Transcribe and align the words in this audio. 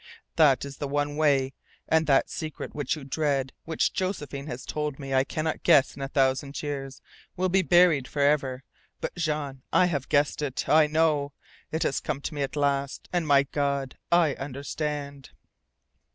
That 0.35 0.65
is 0.65 0.77
the 0.77 0.87
one 0.87 1.15
way. 1.15 1.53
And 1.87 2.07
that 2.07 2.27
secret 2.27 2.73
which 2.73 2.95
you 2.95 3.03
dread, 3.03 3.53
which 3.65 3.93
Josephine 3.93 4.47
has 4.47 4.65
told 4.65 4.97
me 4.97 5.13
I 5.13 5.23
could 5.23 5.43
not 5.43 5.61
guess 5.61 5.95
in 5.95 6.01
a 6.01 6.07
thousand 6.07 6.59
years, 6.63 7.03
will 7.37 7.49
be 7.49 7.61
buried 7.61 8.07
forever. 8.07 8.63
But 8.99 9.13
Jean 9.13 9.61
I 9.71 9.85
HAVE 9.85 10.09
GUESSED 10.09 10.41
IT. 10.41 10.67
I 10.67 10.87
KNOW! 10.87 11.33
It 11.71 11.83
has 11.83 11.99
come 11.99 12.19
to 12.21 12.33
me 12.33 12.41
at 12.41 12.55
last, 12.55 13.09
and 13.13 13.27
my 13.27 13.43
God! 13.43 13.95
I 14.11 14.33
understand!" 14.33 15.29